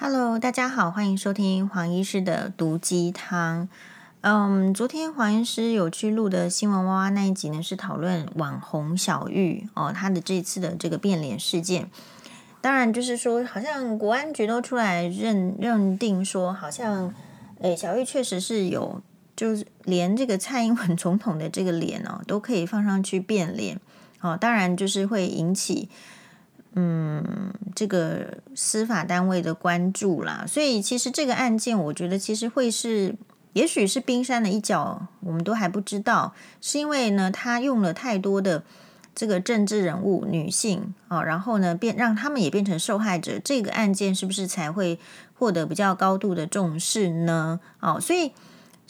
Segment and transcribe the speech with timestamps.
[0.00, 3.68] Hello，大家好，欢迎收听黄医师的毒鸡汤。
[4.20, 11.90] 嗯，昨天黄医师有去录的新闻哇哇那一集呢，是讨论网红小玉哦，她的这次的这个变脸事件。
[12.60, 17.12] 当然，就是说，好像国安局都出来认认定说，好像
[17.60, 19.02] 诶，小玉确实是有，
[19.34, 23.80] 就是连这个蔡英文 总统的这个脸哦，都可以放上去变脸
[24.20, 24.38] 哦。
[24.40, 25.88] 当然，就是会引起。
[26.74, 33.14] 嗯，这个司法单位的关注啦，所以其实这个案件，我觉得其实会是，
[33.52, 38.62] 也许是冰山的一角，我们都还不知道，是因为呢，他用了太多的
[39.14, 44.98] 这个政治人物女性啊，然后呢，变让他们也变成受害者，这个案件是不是才会
[45.34, 47.58] 获得比较高度的重视呢？
[47.80, 48.32] 哦，所以。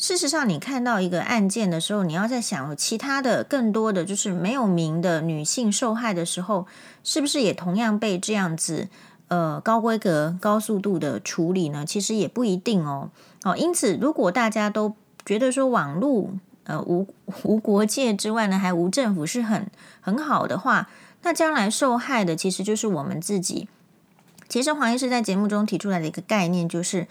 [0.01, 6.69] 事实上，你看到一个案件的时候，你要在想其他的更多的就是没有名的女性受害的时候，
[7.03, 8.87] 是不是也同样被这样子
[9.27, 11.85] 呃高规格、高速度的处理呢？
[11.85, 13.11] 其实也不一定哦。
[13.43, 14.95] 哦，因此，如果大家都
[15.27, 16.31] 觉得说网络
[16.63, 17.09] 呃无
[17.43, 19.69] 无国界之外呢，还无政府是很
[20.01, 20.89] 很好的话，
[21.23, 23.67] 那将来受害的其实就是我们自己。
[24.49, 27.09] 其实黄医师在节目中提出来的一个概念就是。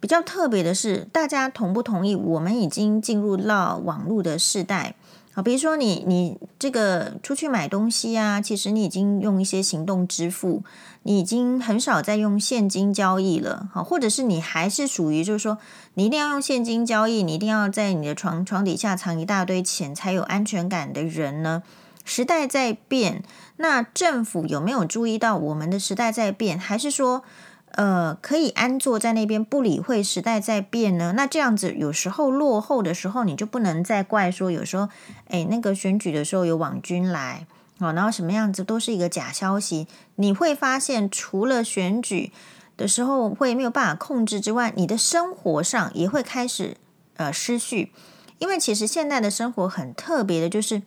[0.00, 2.16] 比较特别的是，大家同不同意？
[2.16, 4.94] 我们已经进入到网络的时代
[5.34, 10.62] 啊，比如说你你这个出去买东西啊，其实你已经用一些行动支付，
[11.02, 15.58] 你已经很少再用现金交易了，好，或者是你还是属于就是说，
[15.94, 21.62] 你一定要用现金交易，你一定要在你的床床底下藏一大堆钱才有安全感的人呢？
[22.02, 23.22] 时代在变，
[23.58, 26.58] 那政府有没有注意到我们的时代在变？
[26.58, 27.22] 还是说？
[27.72, 31.14] 呃，可以安坐在那边不理会时代在变呢？
[31.16, 34.88] 那这样子有时候落后的时候，你就不能再怪说有时候，
[35.28, 37.46] 哎，那个选举的时候有网军来
[37.78, 39.86] 哦，然后什么样子都是一个假消息。
[40.16, 42.32] 你会发现，除了选举
[42.76, 46.76] 的时候会没有办法控制之外，你的生活上也会开始
[47.16, 47.92] 呃失序，
[48.38, 50.82] 因为其实现在的生活很特别的，就是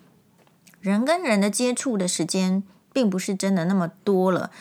[0.82, 2.62] 人跟人的接触的时间
[2.92, 4.52] 并不是真的那么多了。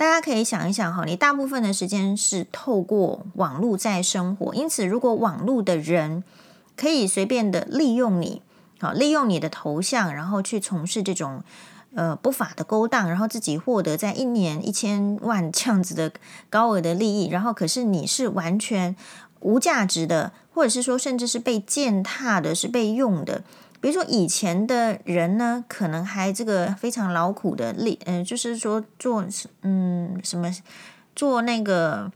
[0.00, 6.24] 大家可以想一想哈，你大部分的时间是透过网络在生活，因此如果网络的人
[6.74, 8.40] 可以随便的利用你，
[8.80, 11.44] 好，利用你的头像，然后去从事这种
[11.94, 16.10] 呃不法的勾当，然后自己获得在一年一千万这样子的
[16.48, 18.96] 高额的利益，然后可是你是完全
[19.40, 23.44] 无价值的，或者是说甚至是被践踏的，是被用的。
[23.80, 29.24] 比如说以前的人呢，可能还这个非常劳苦的力，嗯、就是说做
[29.62, 30.50] 嗯什么
[31.16, 32.12] 做那个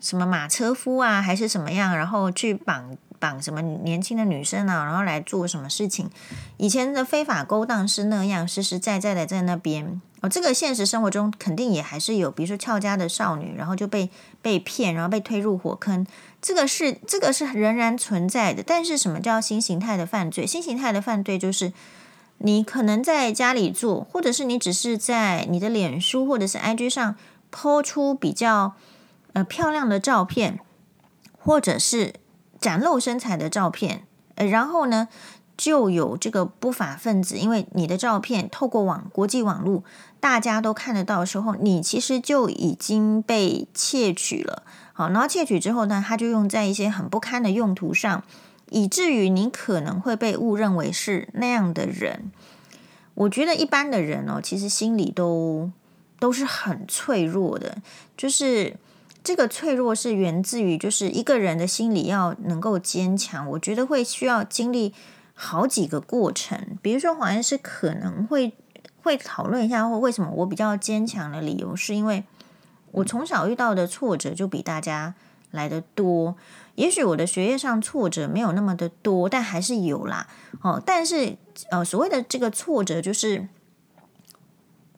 [0.00, 6.10] 什么马车夫啊，还是什么样，然后去绑绑什么年轻的女生啊，然后来做什么事情。
[6.56, 10.00] 以前的非法勾当是那样，实实在在的在那边。
[10.20, 14.10] 哦，这个现实生活中肯定也还是有，比如说俏家的少女，然后就被
[14.42, 16.04] 被骗，然后被推入火坑。
[16.42, 20.44] 这个是这个是仍然存在的，但是什么叫新形态的犯罪？
[20.44, 21.72] 新形态的犯罪就是
[22.38, 27.14] 你可能在家里做，或者是你只是在你的脸书或者是 IG 上
[27.52, 28.74] 抛出比较
[29.34, 30.58] 呃漂亮的照片，
[31.38, 32.14] 或者是
[32.60, 34.04] 展露身材的照片，
[34.34, 35.08] 呃，然后呢
[35.56, 39.82] 就有这个不法分子，因为你的照片透过网国际网络
[40.20, 44.62] 大家都看得到的时候，你其实就已经被窃取了。
[44.92, 48.24] 好，然后窃取之后呢，他就用在一些很不堪的用途上，
[48.70, 52.32] 以至于你可能会被误认为是那样的人。
[53.14, 55.70] 我觉得一般的人哦，其实心里都
[56.18, 57.78] 都是很脆弱的，
[58.16, 58.76] 就是
[59.28, 63.46] 这个脆弱是源自于，就是一个人的心理要能够坚强。
[63.50, 64.94] 我觉得会需要经历
[65.34, 68.54] 好几个过程，比如说黄医师可能会
[69.02, 72.24] 会讨论一下，或为什么我比较坚强的理由，是因为。
[72.90, 75.14] 我从小遇到的挫折就比大家
[75.50, 76.34] 来得多，
[76.76, 80.26] 也许我的学业上挫折没有那么的多，但还是有啦。
[80.62, 81.36] 哦，但是
[81.70, 83.46] 呃，所谓的这个挫折，就是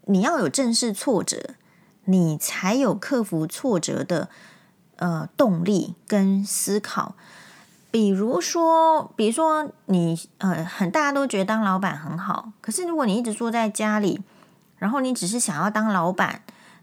[0.05, 1.57] 你要有正视挫折，
[2.05, 4.29] 你才有克服挫折的
[4.97, 7.15] 呃动力跟思考。
[7.91, 14.21] 比如说，比如说你呃，很大家都觉得当老板很好，可是如果你一直坐在家里，
[14.79, 16.43] 然后你只是想要当老板。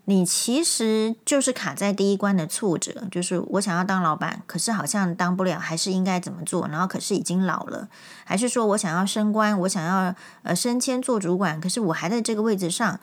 [0.10, 6.66] 你其实就是卡在第一关的挫折，就是我想要当老板，可是好像当不了，还是应该怎么做？
[6.70, 7.90] 然后可是已经老了，
[8.24, 13.02] 还是说我想要升官，我想要呃升迁做主管，可是我还在这个位置上。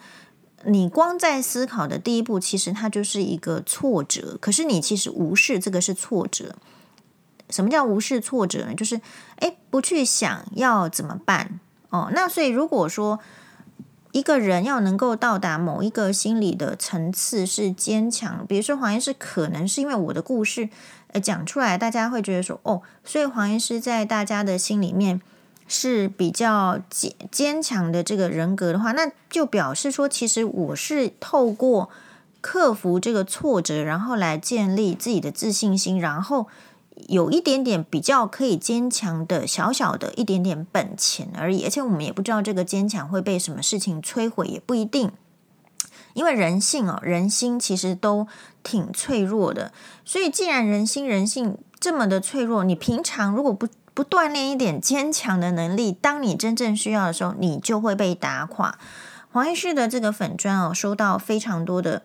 [0.67, 4.39] 你光在思考的第一步，其实它就是一个挫折。
[4.41, 6.57] 可是你其实无视这个是挫折。
[7.51, 8.75] 什么叫无视挫折呢？
[8.75, 9.01] 就是
[9.37, 12.11] 诶，不去想要怎么办哦。
[12.13, 13.21] 那所以如果说。
[14.13, 20.69] 一个人要能够到达某一个心理的层次是坚强，比如说黄医师可能是因为我的故事，
[21.09, 25.21] 呃，讲出来，大家会觉得说，哦，所以黄医师在大家的心里面
[25.67, 31.91] 是比较坚坚强的这个人格的话，那就表示说，其实我是透过
[32.41, 36.47] 克服这个挫折，然后来建立自己的自信心，然后。
[37.09, 45.11] 有一点点比较可以坚强的小小的一点点本钱而已，而且我们也不知道这个坚强会被什么事情摧毁，也不一定。
[46.15, 48.29] 因为人性哦，人心其实都
[48.63, 49.73] 挺脆弱的，
[50.05, 58.77] 所以既然人心人性这么的脆弱，你平常如果不不锻炼一点坚强的能力，当你真正需要的时候，你就会被打垮。
[59.33, 62.03] 黄医师的这个粉砖哦，收到非常多的。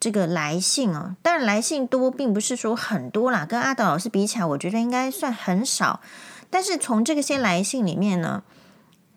[0.00, 3.46] 这个来信啊，当然来信多，并不是说很多啦。
[3.46, 6.00] 跟阿德老师比起来，我觉得应该算很少。
[6.50, 8.42] 但是从这个些来信里面呢，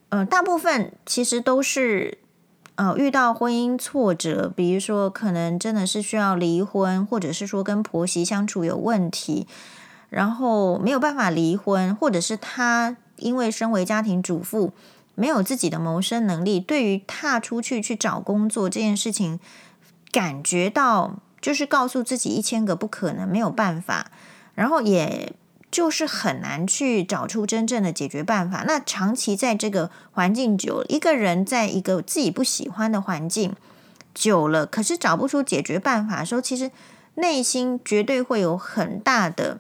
[0.10, 2.20] 呃，大部分其实都是
[2.76, 9.48] 呃遇到婚姻挫折，比如说可能真的是需要离婚，或者是说跟婆媳相处有问题，
[10.10, 14.74] 然后没有办法离婚，或者是他因为身为家庭主妇，
[15.16, 19.40] 没有自己的谋生能力，对于踏出去去找工作这件事情。
[20.12, 24.12] 感觉到就是告诉自己一千个不可能，没有办法，
[24.54, 25.34] 然后也
[25.70, 28.64] 就是很难去找出真正的解决办法。
[28.66, 33.54] 那长期在这个环境久，一个人在一个自己不喜欢的环境
[34.14, 36.72] 久了，可是找不出解决办法的时候，其实
[37.16, 39.60] 内心绝对会有很大的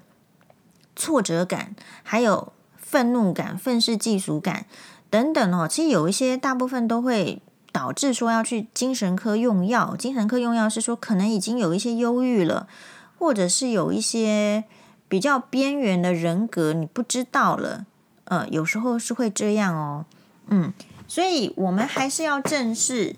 [0.96, 4.66] 挫折感，还有愤怒感、愤世嫉俗感
[5.10, 5.68] 等等哦。
[5.68, 7.42] 其实有一些大部分都会。
[7.76, 12.70] 导致说要去精神科用药，精神科用药是说可能已经有一些忧郁了，
[13.20, 14.64] 或者是有一些
[15.10, 17.86] 比较边缘的人格，你不知道了。
[18.24, 20.06] 呃，有时候是会这样哦，
[20.48, 20.72] 嗯，
[21.06, 23.18] 所以我们还是要正视。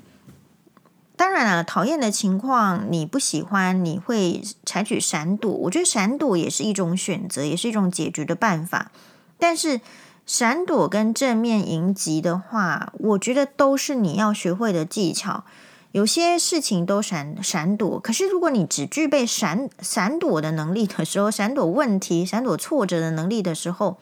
[1.17, 5.51] 当然了，讨厌的情况你不喜欢，你会采取闪躲。
[5.51, 8.91] 我觉得闪躲也是一种选择，也是一种解决的办法，
[9.37, 9.81] 但是。
[10.29, 15.45] 闪躲跟正面迎击的话，我觉得都是你要学会的技巧。
[15.93, 23.97] 有些事情都闪闪躲，可是如果你只具备闪闪躲的能力的时候，闪躲问题、闪躲挫折的能力的时候，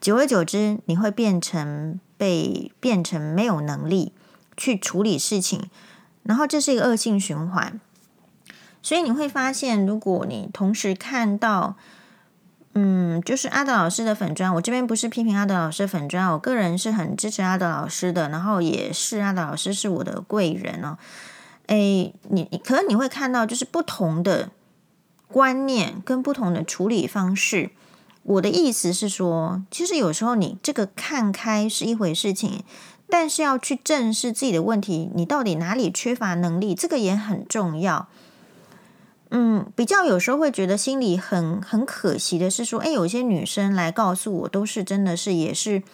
[0.00, 4.12] 久而久之，你会变成被变成没有能力
[4.56, 5.68] 去处理事情，
[6.24, 7.80] 然后这是一个恶性循环。
[8.82, 11.76] 所以你会发现，如果你同时看到。
[12.76, 20.98] 嗯，就是阿德老师的粉砖，我这边不是批评阿德老师的粉砖，我个人是很支持阿德老师的，然后也是阿德老师是我的贵人哦。
[21.66, 24.50] 诶，你你可能你会看到，就是不同的
[25.28, 27.70] 观念跟不同的处理方式。
[28.24, 32.64] 我的意思是说，其实有时候你这个看开是一回事情，
[33.16, 38.08] 但是要去正视自己的问题，你到底哪里缺乏能力，这个也很重要。
[39.30, 45.84] 嗯，比较有时候会觉得心里很很可惜的是说，哎，有些女生来告诉我，都是真的是也是，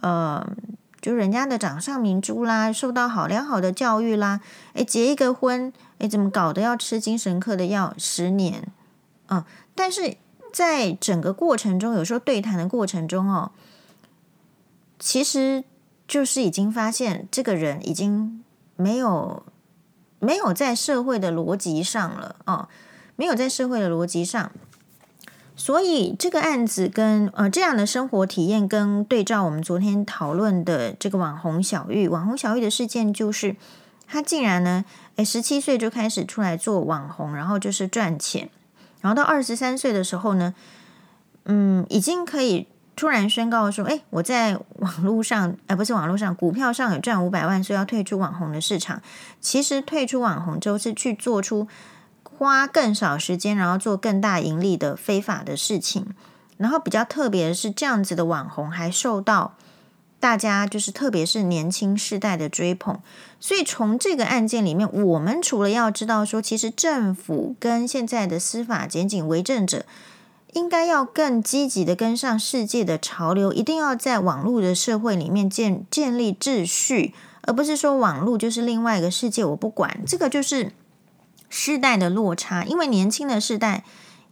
[0.00, 0.56] 呃，
[1.02, 4.40] 就人家的掌上明珠啦，受到好良好的教育啦，
[4.72, 8.68] 哎，结一个婚，哎，怎么搞得要吃精神科的药十年？
[9.28, 9.44] 嗯，
[9.74, 10.16] 但是
[10.50, 13.50] 在整个过程中，有时候对谈的过程中哦，
[14.98, 15.64] 其实
[16.06, 18.42] 就是已经发现这个人已经
[18.76, 19.42] 没有。
[20.20, 22.66] 没有在社会的逻辑上了哦，
[23.14, 24.50] 没有在社会的逻辑上，
[25.54, 33.54] 所以这个案子跟呃这样的生活体验跟对照我们昨天讨论的这个网红小玉，网红小玉的事件就是，
[34.06, 38.48] 他竟然呢，诶，十七岁就开始出来做网红，然后就是赚钱，
[39.02, 40.54] 然后到二十三岁的时候呢，
[41.44, 42.66] 嗯，已经可以。
[42.96, 49.02] 突然宣告说：“哎，我在网络上，呃，不是网络上，股票上有赚五百万，所以要退出网红的市场。
[49.40, 51.66] 其实退出网红就是去做出
[52.22, 56.06] 花更少时间，然后做更大盈利的非法的事情。
[56.56, 59.56] 然后比较特别的是，这样子的网红还受到
[60.20, 63.00] 大家，就是特别是年轻世代的追捧。
[63.40, 69.84] 所以从这个案件里面，我们除了要知道说，其实政府跟现在的司法检警为政者。”
[70.54, 80.00] 应该要更积极的跟上世界的潮流，一定要在网络的社会里面建建立秩序，而不是说网络就是另外一个世界，我不管。
[80.06, 80.72] 这个就是
[81.50, 83.84] 世代的落差，因为年轻的世代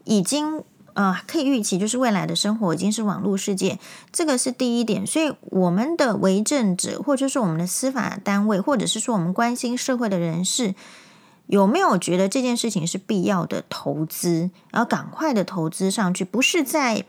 [0.05, 0.63] 已经
[0.95, 3.79] 呃可以预期，就是未来的生活已经是网络世界，
[4.13, 5.07] 这个是第一点。
[5.07, 10.75] 所以我们的为政者，或者说我们的司法单位，或者是说我们关心社会的人士。
[11.47, 14.51] 有没有觉得这件事情是必要的投资？
[14.71, 17.05] 然后赶快的投资上去，不是在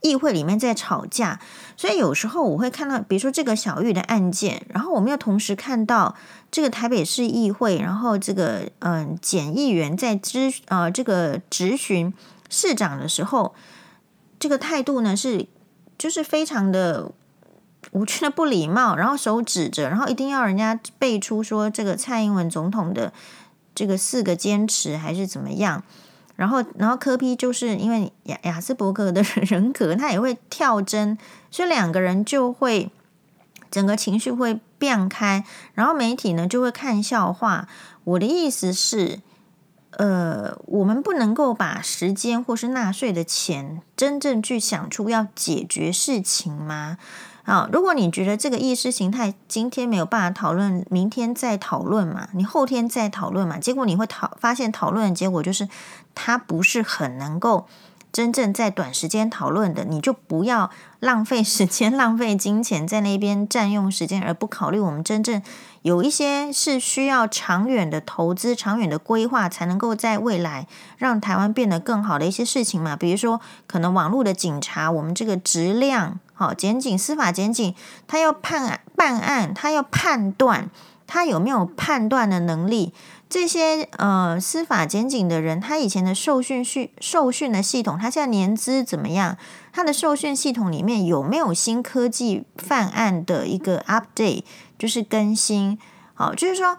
[0.00, 1.40] 议会里面在吵架，
[1.76, 6.14] 所以有时候我会看到，比如说这个小玉的案件，然后我们又同时看到
[6.50, 12.14] 这个台北市议会，然后这个嗯检议员在咨呃这个质询
[12.48, 13.54] 市长的时候，
[14.38, 15.46] 这个态度呢是
[15.98, 17.12] 就是非常的
[17.92, 23.12] 无趣的不礼貌，然后手指着，然后一定要人家背出说这个蔡英文总统的
[23.80, 25.82] 这个四个坚持还是怎么样。
[26.36, 31.16] 然后，然后科 P 就是因为亚亚斯伯格的 人格，他也会跳针，
[31.50, 32.90] 所以两个人就会
[33.70, 37.66] 整个情绪会变开，然后媒体呢就会看笑话。
[38.04, 39.20] 我的意思是，
[39.92, 46.98] 呃，我们不能够把时间或是纳税的钱真正去想出要解决事情吗？
[47.44, 55.68] 啊，如果你觉得这个意识形态今天没有办法讨论，明天再讨论嘛，你后天再讨论嘛，结果你会讨发现讨论的结果就是
[56.14, 57.66] 它不是很能够
[58.12, 60.70] 真正在短时间讨论的，你就不要
[61.00, 65.42] 浪费时间、 浪费金钱在那边占用时间，而不考虑我们真正
[65.82, 70.66] 有一些是需要长远的投资、长远的规划，才能够在未来
[70.98, 76.20] 让台湾变得更好的一些事情嘛，比如说可能网络的警察，我们这个质量。
[76.40, 77.74] 好，检警司法检警，
[78.08, 80.70] 他要判办案，他要判断，
[81.06, 82.94] 他有没有判断的能力？
[83.28, 89.36] 这些呃司法检警的人，他以前的受训训受训的系统，他现在年资怎么样？
[89.70, 94.44] 他的受训系统里面有没有新科技犯案的一个 update，
[94.78, 95.78] 就是更新？
[96.14, 96.78] 好，就是说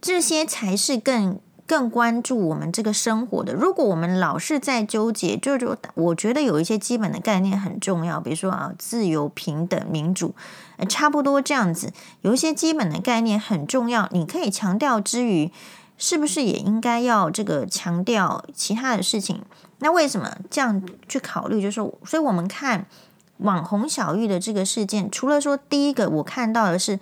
[0.00, 1.38] 这些才是更。
[1.68, 3.52] 更关注我们这个生活的。
[3.52, 10.34] 如果我们老是在纠结，就就我觉得有一些基本的概念很重要，比如说啊，自由、平等、民主，
[10.88, 11.92] 差不多这样子。
[12.22, 15.52] 有一些基本的概念很重要，你可以强调之余，
[15.98, 19.42] 是不是也应该要这个强调其他的事情？
[19.80, 21.60] 那为什么这样去考虑？
[21.60, 22.86] 就是说，所以我们看
[23.36, 26.98] 网红小玉的这个事件，除了说第一个，我看到的是。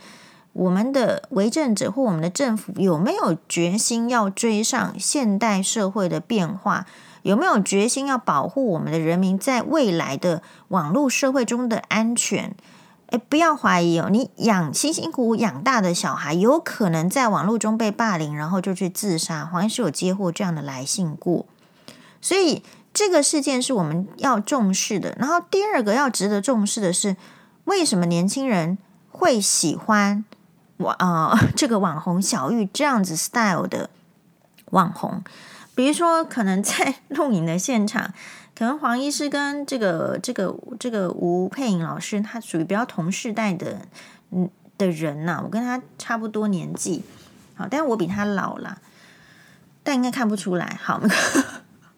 [0.57, 6.87] 我们的为政者或我们的政府有没有决心要追上现代社会的变化？
[7.21, 12.55] 有没有决心要保护我们的人民在未来的网络社会中的安全？
[13.09, 19.45] 诶，不要怀疑哦，你养辛辛苦苦养大的小孩，有可能在网络中被霸凌，然后就去自杀。
[19.45, 21.45] 黄医师有接获这样的来信过，
[22.23, 22.63] 所以
[22.95, 25.15] 这个事件是我们要重视的。
[25.19, 27.17] 然后第二个要值得重视的是，
[27.65, 28.79] 为什么年轻人
[29.11, 30.25] 会喜欢？
[30.79, 33.89] 网啊、 这个网红小玉这样子 style 的
[34.71, 35.23] 网红，
[35.75, 38.13] 比如说可能在 录影的现场，
[38.55, 43.83] 可能黄医师跟这个这个这个吴佩颖老师，他属于比较同世代的
[44.31, 47.03] 嗯的人呐、我跟他差不多年纪，
[47.55, 48.79] 好，但是我比他老了，
[49.83, 50.79] 但应该看不出来。
[50.83, 51.01] 好，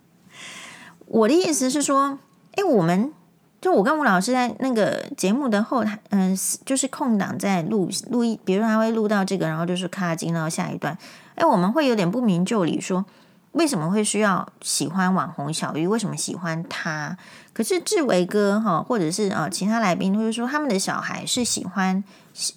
[1.07, 2.19] 我的意思是说，
[2.55, 3.13] 哎，我们。
[3.61, 10.97] 就我跟吴老师在那个节目的后台，嗯，就是空档在录录一，比如说他会录到这个，然后就是咔进到下一段，
[11.35, 13.05] 哎，我们会有点不明就里，说
[13.53, 15.89] 为什么会需要喜欢网红小玉？
[15.89, 17.17] 为什么喜欢他？
[17.53, 22.05] 可是志伟哥哈，或者是啊其他来宾，会说他们的小孩是喜欢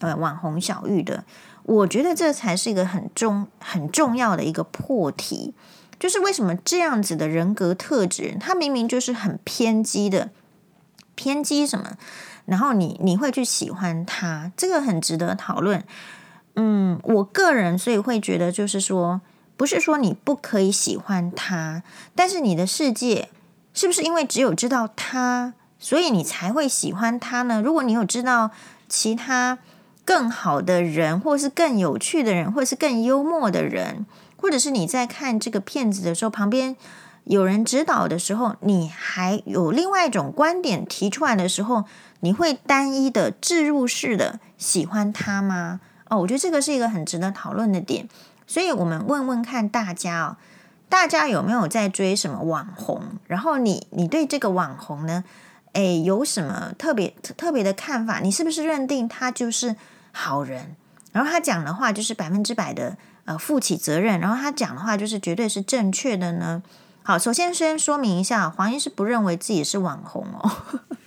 [0.01, 1.23] 呃网红小玉的。
[1.63, 5.55] 我觉得这才是一个很重很重要的一个破题，
[5.99, 10.29] 就是为什么这样子的人格特质，他明明就是很偏激的。
[11.21, 11.97] 偏激什么？
[12.45, 15.83] 然后你你会去喜欢他，这个很值得讨论。
[16.55, 19.21] 嗯，我个人所以会觉得，就是说，
[19.55, 21.83] 不是说你不可以喜欢他，
[22.15, 23.29] 但是你的世界
[23.71, 27.61] 是不是因为只有知道他，所以你才会喜欢他呢？
[27.61, 28.49] 如果你有知道
[28.89, 29.59] 其他
[30.03, 36.75] 更好的人，或是更有趣的人，或是更幽默的人，或者是你在看这个片子的时候，旁边。
[37.23, 41.85] 有人指导的时候，你还有另外一种观点提出来的时候，
[42.21, 45.79] 你会单一的置入式的喜欢他吗？
[46.09, 48.09] 哦，我觉得这个是一个很值得讨论的点。
[48.47, 50.37] 所以，我们问问看大家哦，
[50.89, 53.01] 大家有没有在追什么网红？
[53.27, 55.23] 然后你你对这个网红呢，
[55.73, 58.19] 诶，有什么特别特别的看法？
[58.19, 59.75] 你是不是认定他就是
[60.11, 60.75] 好人？
[61.13, 66.61] 然后他讲的话就是百分之百的呃负起责任，然后他讲的话就是绝对是正确的呢？
[67.11, 70.49] 好，首先先说明一下，黄医师不认为自己是网红哦。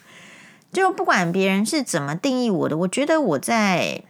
[0.71, 4.03] 就不管别人是怎么定义我的，我觉得我在，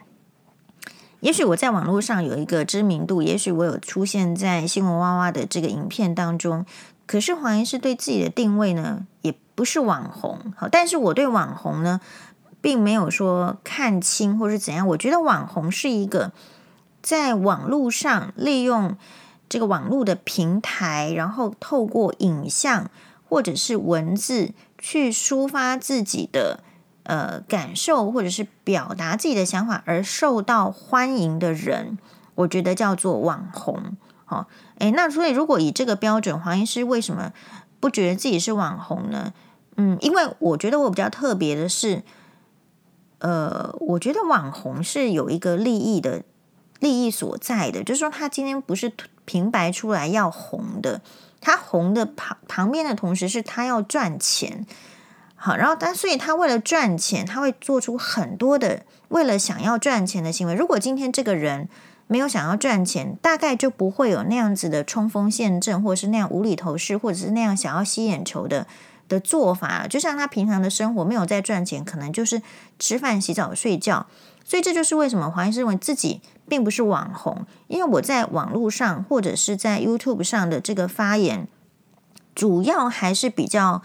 [1.20, 6.66] 也许我在网络上有一个知名度，也许我有出现在新闻哇哇的这个影片当中。
[7.06, 10.52] 可是黄医师对自己的定位呢，也不是网红。
[10.56, 12.00] 好，但是我对网红呢，
[12.60, 14.84] 并没有说看清或是怎样。
[14.88, 16.32] 我觉得网红是一个
[17.00, 18.96] 在网络上利用。
[19.48, 22.90] 这个网络的平台，然后透过影像
[23.28, 26.60] 或者是文字去抒发自己的
[27.04, 31.98] 呃感受，或者是表达自己的想法而受到欢迎的人，
[32.34, 33.96] 我觉得叫做网红。
[34.26, 34.46] 哦，
[34.78, 37.32] 诶，那所以如果以这个标准，黄医师为什么
[37.78, 39.34] 不觉得自己是网红呢？
[39.76, 42.02] 嗯，因为我觉得我比较特别的是，
[43.18, 46.22] 呃，我觉得网红是有一个利益的
[46.80, 48.90] 利益所在的，就是说他今天不是
[49.25, 51.00] 平白出来要红的。
[51.40, 54.66] 他红的旁旁边的同时是他要赚钱，
[55.35, 60.54] 好，然后他所以他为了赚钱，他会做出很多的为了想要赚钱的行为。
[60.54, 61.69] 如果今天这个人
[62.07, 68.66] 没有想要赚钱，大概就不会有那样子的冲锋陷阵，或者是那样无厘头事，或者是那样想要吸眼球的
[69.07, 69.87] 的做法。
[69.87, 72.40] 就像他平常的生活没有在赚钱，可能就是
[72.78, 74.07] 吃饭、洗澡、睡觉。
[74.47, 81.48] 所以这就是为什么黄医师认为自己并不是网红，因为我在网络上或者是在 YouTube 上的这个发言，
[82.34, 83.82] 主要还是比较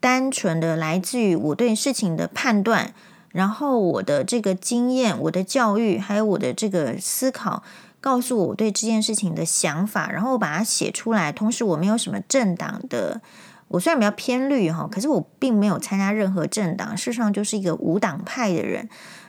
[0.00, 2.94] 单纯的来自于我对事情的判断，
[3.32, 7.62] 然后我的这个经验、我的教育，还有我的这个思考，
[8.00, 11.32] 告诉我对这件事情的想法，然后我把它写出来。
[11.32, 13.20] 同时，我没有什么政党的，
[13.66, 18.88] 我虽然比较偏绿哈，可是我并没有参加任何政党，事实上就是一个无党派的人。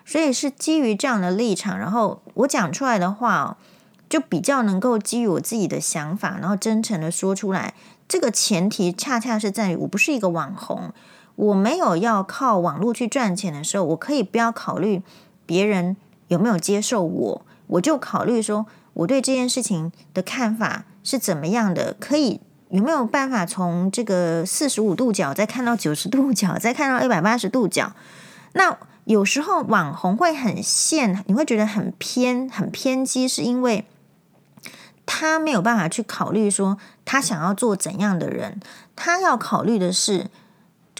[0.10, 3.58] 所以是基于这样的立场，然后我讲出来的话，
[4.10, 7.76] 就比较能够基于我自己的想法，然后真诚的说出来。
[8.08, 10.92] 这个前提恰恰是在于我不是一个网红，
[11.36, 15.04] 我没有要靠网络去赚钱的时候，我可以不要考虑
[15.46, 15.96] 别人
[16.30, 27.94] 有没有接受我，我就考虑说我对这件事情的看法是怎么样的，可以有没有办法从这个四十五度角再看到九十度角，再看到一百八十度角，
[28.54, 28.76] 那。
[29.06, 33.86] 有时候网红会很现，你会觉得很偏、很偏激，是因为
[35.06, 38.60] 他没有办法去考虑说他想要做怎样的人，
[38.96, 40.28] 他要考虑的是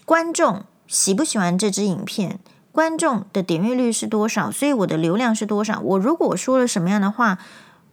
[0.06, 2.40] 观众喜不喜欢这支影片，
[2.72, 5.80] 观众的点阅率是多少，所以我的流量是多少。
[5.80, 7.38] 我如果说了什么样的话，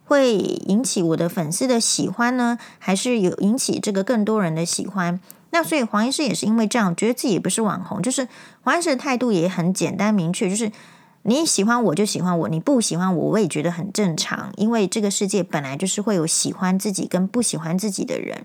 [0.04, 5.20] 会引起我的粉丝的喜欢呢，还是有引起这个更多人的喜欢？
[5.56, 8.28] 那所以黄医师也是因为这样，觉得自己也不是网红，就是
[8.60, 10.70] 黄医师的态度也很简单明确，就是
[11.22, 18.44] 你喜欢我就喜欢我，你不喜欢我我也觉得很正常，因为这个世界本来就是会有喜欢自己跟不喜欢自己的人，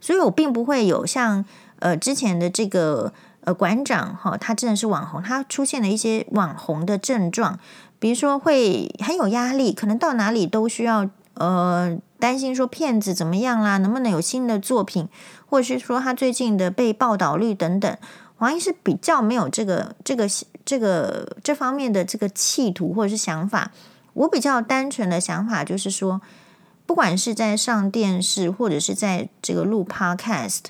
[0.00, 1.44] 所以我并不会有像
[1.80, 7.58] 呃之前的这个呃馆长哈，他真的是网红，他出现了一些网红的症状，
[7.98, 11.98] 比如说会很有压力，可能到哪里都需要呃。
[12.22, 13.78] 担心说骗子怎么样啦？
[13.78, 15.08] 能不能有新的作品，
[15.52, 17.98] 或者是说他最近的被报道率等等？
[18.38, 20.26] 黄医师比较没有这个、这个、
[20.64, 23.70] 这个这方面的这个企图或者是想法。
[24.14, 26.22] 我比较单纯的想法就是说，
[26.86, 30.62] 不管是在上电视或者是在这个录 Podcast，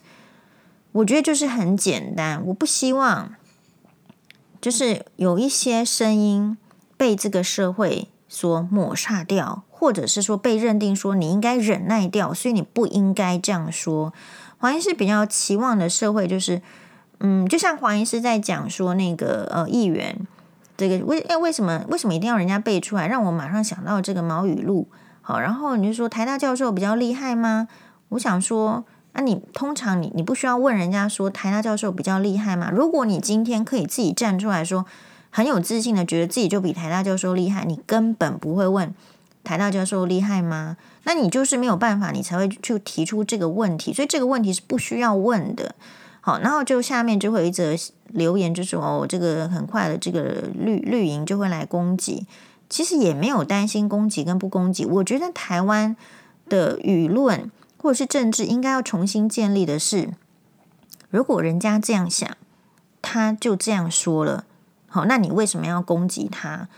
[0.91, 2.45] 我觉得就是很简单。
[2.47, 3.37] 我不希望
[4.61, 6.59] 就是有一些声音
[6.97, 9.63] 被这个社会所抹杀掉。
[9.83, 14.13] 或者是说被认定说你应该忍耐掉，所以你不应该这样说。
[14.63, 16.63] 黄医师比较期望的社会就是，
[17.19, 20.17] 嗯，就像黄医师在讲说那个呃议员
[20.77, 24.87] 这个为诶为什么为什么一定要人家背出来，让我马上想到这个毛语录。
[25.21, 27.67] 好，然后你就说台大教授比较厉害吗？
[28.11, 32.71] 我想说，那、啊、你通常你你不需要问人家说台大教授比较厉害吗？
[32.73, 34.87] 如果你今天可以自己站出来说
[35.31, 38.95] 很有自信的觉得自己就比台大教授厉害，你根本不会问。
[39.45, 40.77] 台大教授厉害吗？
[41.05, 45.75] 那你就是没有办法，你才会去提出这个问题，所以这个问题是不需要问的。
[46.21, 47.75] 好，然后就下面就会有一则
[48.07, 52.27] 留言，就说哦，这个很快的这个绿绿营就会来攻击。
[52.69, 54.87] 其实也没有担心攻击跟不攻击。
[54.87, 55.97] 我觉得台湾
[56.49, 60.11] 的舆论或者是政治应该要重新建立的是，
[61.11, 62.31] 如果人家这样想，
[63.03, 64.45] 他就这样说了，
[64.87, 66.69] 好，那你为什么要攻击他？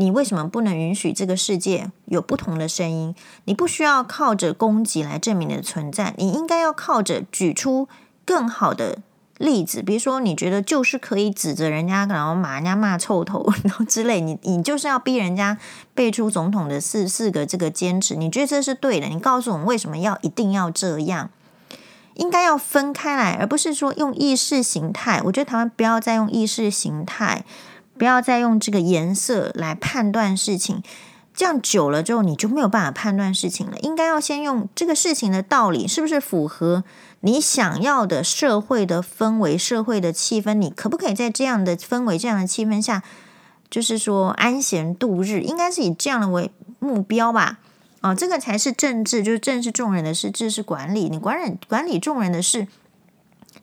[0.00, 3.14] 你为什么不能允许这个世界有不同的声音？
[3.44, 7.86] 你不需要靠着攻击来证明你的存在，你应该要靠着举出
[8.24, 9.00] 更好的
[9.36, 9.82] 例子。
[9.82, 15.58] 比如说，你觉得就是可以指责人家，然后骂人家骂臭头， 然后之类，你你就是要逼人家
[15.94, 18.16] 背出总统的四四个这个坚持。
[18.16, 19.06] 你觉得这是对的？
[19.08, 21.28] 你告诉我们为什么要一定要这样？
[22.14, 25.20] 应该要分开来，而不是说用意识形态。
[25.26, 27.44] 我觉得台湾不要再用意识形态。
[28.00, 30.82] 不要再用这个颜色来判断事情，
[31.34, 33.76] 这样久了之后你就没有办法判断事情了。
[33.80, 36.82] 应该要先用这个事情的道理是不是符合
[37.20, 40.54] 你想要的社会的氛围、社会的气氛？
[40.54, 43.02] 你可不可以在这样的氛围、这样的气氛下，
[43.68, 45.42] 就是说安闲度日？
[45.42, 47.58] 应该是以这样的为目标吧？
[48.00, 51.10] 啊，这个才是政治，就是政是众人的事，治是管理。
[51.10, 52.66] 你管理管理众人的事，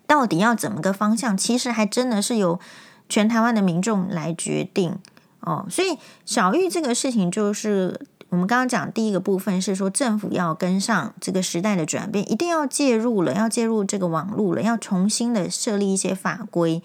[0.06, 1.36] 到底要怎么个方向？
[1.36, 2.60] 其实还真的是有
[3.10, 4.98] 全台湾的民众来决定
[5.42, 5.66] 哦。
[5.70, 16.82] 所以小玉这个事情，就是我们刚刚讲第一个部分是说，政府要跟上这个时代的转变，一定要介入了，要介入这个网络了，要重新的设立一些法规。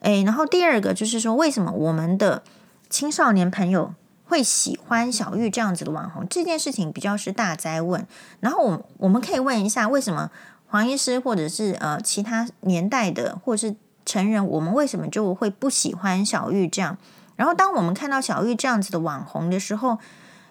[0.00, 2.42] 诶，然后第二个就是说，为什么我们的
[2.88, 6.26] 青少年朋友会喜欢小玉这样子的网红？
[6.28, 8.06] 这件事情比较是大哉问。
[8.40, 10.30] 然后我我们可以问一下，为什么？
[10.70, 13.74] 黄医师，或者是呃其他年代的，或者是
[14.08, 16.96] 成人，我们为什么就会不喜欢小玉这样？
[17.36, 19.98] 然后当我们看到小玉这样子的网红的时候，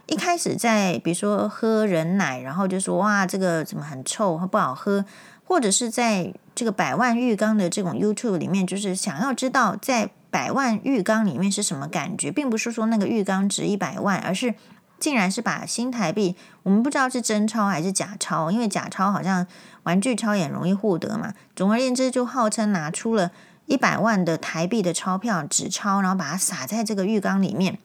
[0.06, 5.04] 一开始在比如说喝人奶，然后就说哇这个怎么很臭，不好喝，
[5.44, 14.54] 或者是在这个百万浴缸的这种 YouTube 里面，就是想要知道在百万浴缸里面是什么感觉，并不是说那个浴缸值一百万，而是。
[15.00, 19.46] 竟然是把新台币，我们不知道是真钞还是假钞，因为假钞好像
[19.84, 21.36] 玩具钞也容易获得嘛。
[21.56, 23.30] 总而言之，就号称拿出了
[23.68, 27.78] 一百万的台币的钞票纸钞，然后把它撒在这个浴缸里面，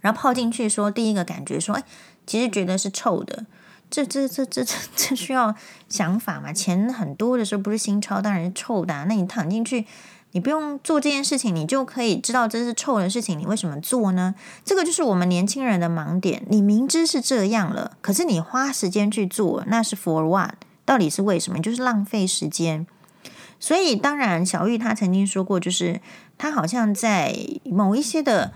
[0.00, 1.84] 然后泡进去说，第一个感觉说，哎，
[2.26, 3.46] 其实觉得是臭的。
[3.88, 5.54] 这这这这这这需要
[5.88, 6.52] 想法嘛？
[6.52, 9.04] 钱很多的时候不是新钞，当然是臭的。
[9.04, 9.86] 那你躺进去。
[10.34, 13.38] 你不用做这件事情，你就可以知道这是臭的事情。
[13.38, 14.34] 你为什么做呢？
[14.64, 16.42] 这个就是我们年轻人的盲点。
[16.48, 20.54] 你明知是这样了，可是你花时间去做，那是 for what？
[20.86, 21.60] 到底是为什么？
[21.60, 22.86] 就是浪费时间。
[23.62, 26.00] 所以，当然，小玉她曾经说过，就是
[26.36, 27.32] 她好像在
[27.64, 28.50] 某一些的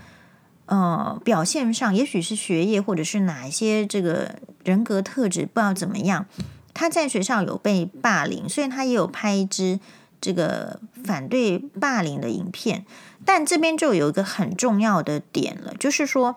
[0.66, 6.26] 呃表现上，也许是学业，或者是哪一些这个人格特质，不知道怎么样，
[6.74, 9.78] 她在学校有被霸凌，所以她也有拍一支。
[10.18, 12.84] 这个反对霸凌的影片，
[13.24, 16.36] 但这边就有一个很重要的点了，就是说，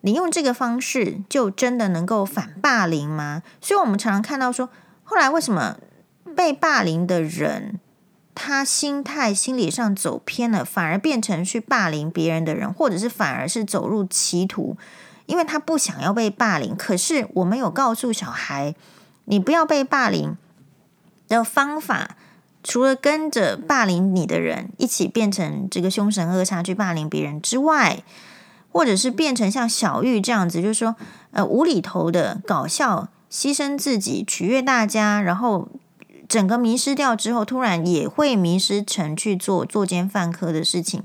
[0.00, 3.42] 你用这个方式就真的能够反霸凌吗？
[3.60, 4.68] 所以我们常常看到说，
[5.04, 5.78] 后来为什么
[6.36, 7.78] 被霸凌的人，
[8.34, 14.76] 他心态心理上走偏了，反而变成去霸凌别人的人，或者是反而是走入歧途，
[15.26, 16.74] 因为他不想要被霸凌。
[16.76, 18.74] 可是我们有告诉小孩，
[19.26, 20.36] 你不要被霸凌
[21.28, 22.16] 的方法。
[22.64, 28.04] 除了跟着霸凌你的人一起变成这个凶神恶煞去霸凌别人之外，
[28.70, 30.94] 或者是变成像小玉这样子，就是说
[31.32, 35.68] 呃无厘头的搞笑，牺牲自己取悦大家，然后
[36.32, 41.02] 整个迷失掉之后，突然也会迷失成去做作奸犯科的事情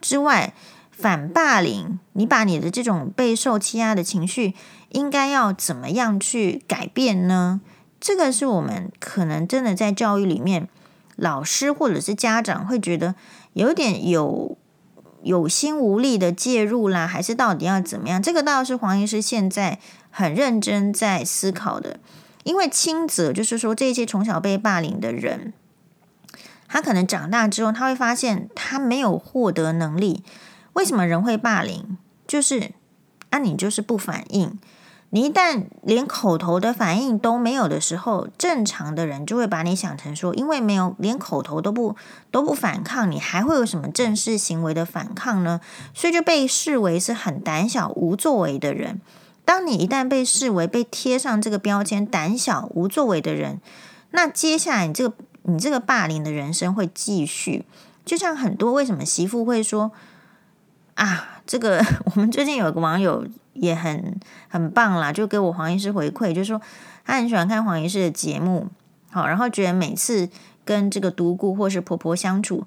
[0.00, 0.54] 之外，
[0.90, 4.54] 反霸凌，你把你的这种备受欺压的情绪，
[4.88, 7.60] 应该要怎么样去改变呢？
[8.00, 10.66] 这个是我们可能真的在教育里面。
[11.16, 13.14] 老师或者是家长会觉得
[13.52, 14.56] 有点有
[15.22, 18.22] 有心无力的介入啦，还是到底要怎么样？
[18.22, 19.78] 这个倒是黄医师现在
[20.10, 22.00] 很认真在思考的，
[22.44, 25.52] 因为轻则就是说这些从小被霸凌的人，
[26.68, 30.22] 他可能长大之后他会发现他没有获得能力。
[30.74, 31.96] 为什么人会霸凌？
[32.26, 32.72] 就是
[33.30, 34.58] 啊，你就是不反应。
[35.10, 41.94] 你一旦连口头的反应都没有的时候，正常的人就会把你想成说，因为没有连口头都不
[42.32, 45.60] 都不反抗，你还会有什么正式行为的反抗呢？
[45.94, 49.00] 所以就被视为是很胆小无作为的人。
[49.44, 53.60] 当你一旦被视为被贴上这个标签，胆小无作为的人，
[54.10, 57.64] 那接下来你这个你这个霸凌的人生会继续。
[58.04, 59.92] 就像很多为什么媳妇会说
[60.94, 63.26] 啊，这个 我们最近有个网友。
[63.54, 66.60] 也很很棒啦，就给我黄医师回馈，就是说
[67.04, 68.66] 他很喜欢看黄医师的节目，
[69.12, 70.28] 好，然后觉得每次
[70.64, 72.66] 跟这个独孤或是婆婆相处，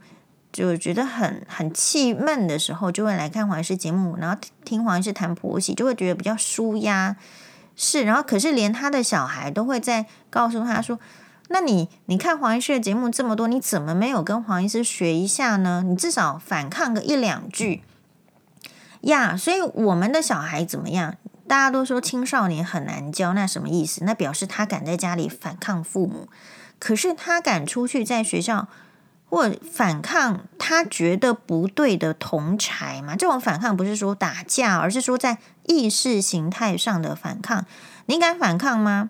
[0.58, 7.16] 就觉得很很气闷的时候，就会来看黄医师节目，然后听黄医师谈婆媳，就会觉得比较舒压。
[7.76, 11.00] 是，然后可是连他的小孩都会在告诉他说
[11.50, 15.84] ：“那你你看黄医师的节目这么多，你怎么没有跟黄医师学一下呢？
[15.86, 17.84] 你至少反抗个一两句。”
[19.02, 21.14] 呀所以我们的小孩怎么样？
[21.48, 24.04] 大家都说青少年很难教，那什么意思？
[24.04, 26.28] 那表示他敢在家里反抗父母，
[26.80, 28.68] 可是他敢出去在学校
[29.30, 33.16] 或反抗他觉得不对的同柴嘛？
[33.16, 37.66] 这种反抗不是说打架，而是说在意识形态上的反抗。
[38.06, 39.10] 你敢反抗吗？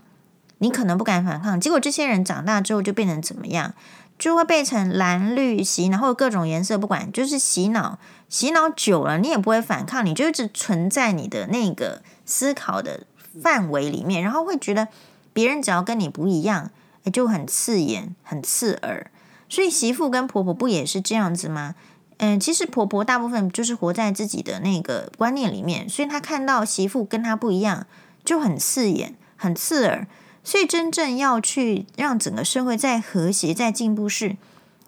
[0.57, 1.59] 你可能不敢反抗。
[1.61, 3.73] 结果这些人长大之后就变成怎么样？
[4.17, 7.99] 就会变成蓝绿洗，然后各种颜色不管，就是洗脑。
[8.27, 13.01] 洗脑久了，你也不会反抗，你就一直存在你的那个思考的
[13.43, 14.87] 范围里面，然后会觉得
[15.31, 16.71] 别人只要跟你不一样，
[17.13, 19.11] 就很刺眼、很刺耳。
[19.49, 21.75] 所以媳妇跟婆婆不也是这样子吗？
[22.17, 27.85] 嗯，其实婆婆大部分就是活在自己的那个观念里面，所以她看到媳妇跟她不一样，
[28.25, 30.07] 就很刺眼、很刺耳。
[30.43, 34.37] 所以真正要去让整个社会再和谐、再进步是，是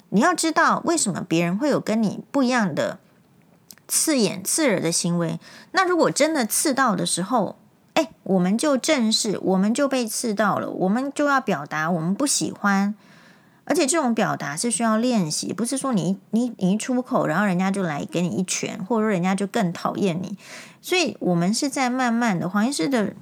[0.10, 2.98] 你要知道为什么别人会有跟你不一样的
[3.88, 5.40] 刺眼、刺耳的行为。
[5.74, 7.58] 那如果真的刺到的时候，
[7.94, 12.96] 哎，我们就正视，我们就被刺到了，我们就要表达我们不喜欢。
[13.70, 20.38] 而且这种表达是需要练习，不是说你你你一出口，然后人家就来给你一拳，或者说人家就更讨厌你。
[20.82, 23.14] 所以，我们是在慢慢的黄医师的。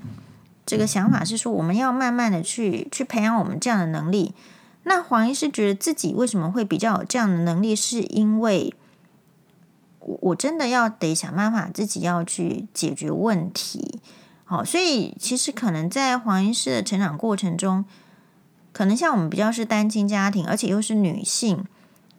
[0.69, 4.33] 这个想法是说，我们要慢慢的去去培养我们这样的能力。
[4.83, 8.73] 那黄医师觉得自己为什么会比较有这样的能力，是因为
[9.99, 14.01] 我我真的要得想办法自己要去解决问题。
[14.43, 17.85] 好，所以其实可能在黄医师的成长过程中，
[18.77, 21.65] 可能像我们比较是单亲家庭，而且又是女性，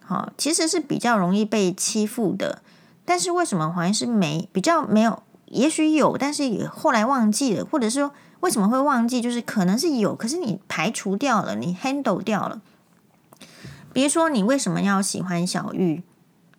[0.03, 2.61] 好，其实是比较容易被欺负的。
[3.05, 5.23] 但是为什么黄医师没比较没有？
[5.45, 8.11] 也许有，但是也后来忘记了，或者说。
[8.41, 9.19] 为什么会忘记？
[9.19, 12.61] 就是可能是有，可是你排除掉了，你 handle 掉了。
[13.91, 16.03] 比如说，你为什么要喜欢小玉？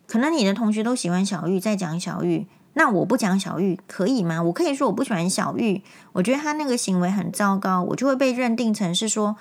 [0.05, 4.43] 可能你的同学都喜欢小玉，在讲小玉，那我不讲小玉可以吗？
[4.43, 5.83] 我可以说我不喜欢小玉，
[6.13, 9.35] 我觉得他那个行为很糟糕，我就会被认定成是说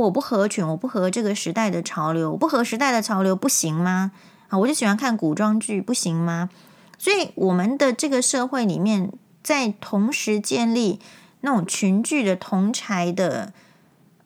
[0.00, 4.12] 我不合群，我不合这个时代的潮流，我不合时代的潮流不行吗？
[4.48, 6.50] 啊，我就喜欢看古装剧不行吗？
[6.98, 11.00] 所以我们的这个社会里面，在同时建立。
[11.46, 13.52] 那种群聚的同侪的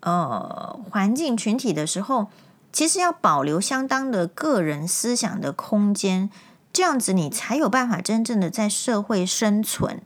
[0.03, 2.29] 呃环境群体的时候，
[2.73, 6.31] 其实要保留相当的个人思想的空间，
[6.73, 10.01] 这样子你才有办法真正的在社会生存。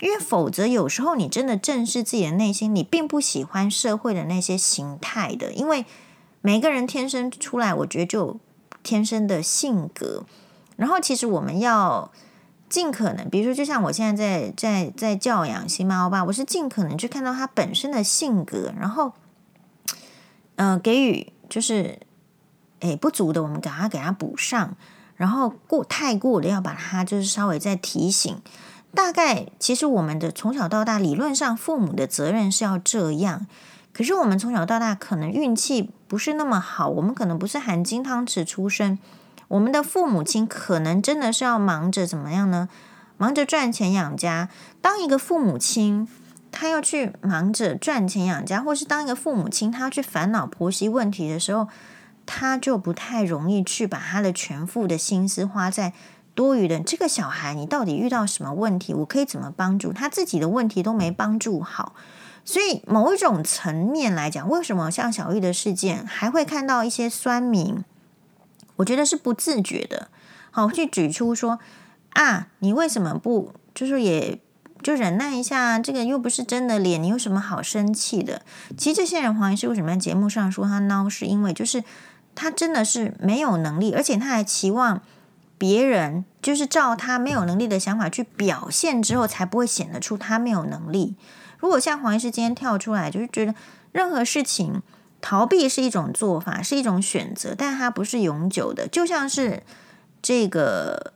[0.00, 5.84] 因为否则有时候你真的正视自己的内心，你并不喜欢社会的那些形态的，因为
[6.40, 8.38] 每个人天生出来，我觉得就
[8.82, 10.24] 天生的性格。
[10.76, 12.10] 然后其实我们要。
[12.70, 19.14] 尽可能，比如说，就像我现在在在在教养新猫吧，我是尽可能去看到它本身的性格，然后，
[20.56, 21.98] 嗯、给予就是，
[22.80, 24.76] 诶不足的，我们给它给它补上，
[25.16, 28.38] 然后过太过的要把它就是稍微再提醒。
[28.94, 33.46] 大概其实我们的从小到大，理论上父母的责任是要这样，
[33.92, 38.98] 可是我们从小到大可能运气不是那么好，我们可能不是含金汤匙出生。
[39.48, 42.68] 我们的父母亲可能真的是要忙着怎么样呢？
[43.16, 44.48] 忙着赚钱养家。
[44.80, 46.06] 当一个父母亲，
[46.52, 51.68] 他要去忙着赚钱养家，或是当一个父母亲，他要去烦恼婆媳问题的时候，
[52.26, 55.92] 他就不太容易去把他的全副的心思花在
[56.38, 57.52] 多余的这个小孩。
[57.52, 58.94] 你到底遇到什么问题？
[58.94, 60.08] 我可以怎么帮助他？
[60.08, 61.96] 自己的问题都没帮助好，
[62.44, 67.82] 所以某一种层面来讲，为什么像小玉的事件，还会看到一些酸民？
[68.76, 70.08] 我觉得是不自觉的，
[70.52, 71.58] 好去举出说
[72.10, 74.38] 啊，你为什么不就是也
[74.80, 75.80] 就忍耐一下？
[75.80, 78.42] 这个又不是真的脸，你有什么好生气的？
[78.76, 81.82] 其实这些人黄医师为什么在节目上说他孬，是因为就是
[82.36, 85.02] 他真的是没有能力，而且他还期望
[85.58, 91.16] 别人就是照他没有能力的想法去表现之后，才不会显得出他没有能力。
[91.58, 93.54] 如果像黄医师今天跳出来，就是觉得
[93.92, 94.80] 任何事情。
[95.20, 98.86] 逃避是一种做法，是一种选择，但它不是永久的。
[98.86, 99.64] 就像是
[100.22, 101.12] 这个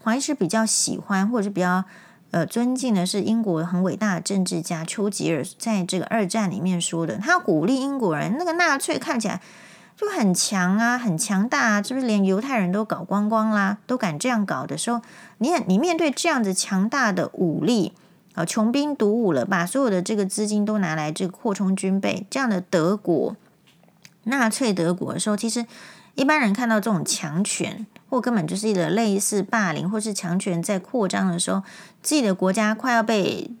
[0.00, 1.84] 黄医师比较喜欢或者是比较
[2.30, 9.42] 呃尊敬的是英国很伟大的政治家丘吉尔，在这个二战里面说的，他鼓励英国人，那个纳粹看起来
[9.96, 15.00] 就很强啊，很强大啊，是不是连犹太人都搞光光啦，都敢这样搞的时候，
[15.38, 17.92] 你你面对这样子强大的武力。
[18.34, 23.36] 啊，穷兵黩武了，把所有的这个资金都拿来这个扩充军备，这样的德国，
[24.24, 25.64] 纳粹德国的时候，其实
[26.16, 31.62] 一般人看到这种强权，或根本就是一个类似霸凌，或是强权在扩张的时候，
[32.02, 33.52] 自己的国家快要被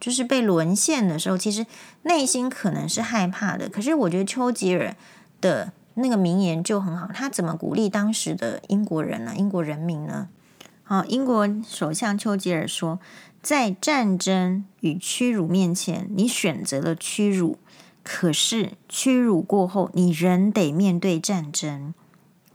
[0.00, 1.64] 就是被沦陷的时候，其实
[2.02, 3.68] 内心可能是害怕的。
[3.68, 4.96] 可是我觉得丘吉尔
[5.40, 9.34] 的那个名言就很好，他怎么鼓励当时的英国人呢？
[9.36, 10.28] 英国人民呢？
[10.82, 12.98] 好，英国首相丘吉尔说。
[13.42, 17.56] 在战争与屈辱面前，你选择了屈辱，
[18.04, 21.94] 可是屈辱过后，你仍得面对战争。